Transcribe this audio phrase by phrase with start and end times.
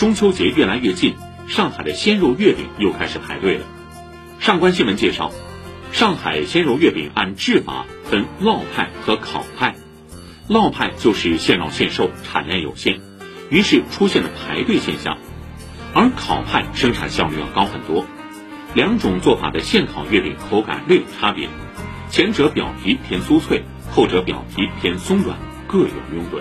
[0.00, 1.14] 中秋节越来越近，
[1.46, 3.66] 上海的鲜肉月饼又开始排队了。
[4.38, 5.30] 上官新闻介绍，
[5.92, 9.76] 上海鲜肉月饼按制法分烙派和烤派。
[10.48, 12.98] 烙派就是现烙现售，产量有限，
[13.50, 15.18] 于是出现了排队现象；
[15.92, 18.06] 而烤派生产效率要高很多。
[18.72, 21.50] 两种做法的现烤月饼口感略有差别：
[22.08, 25.36] 前者表皮偏酥脆，后者表皮偏松软，
[25.66, 26.40] 各有拥趸。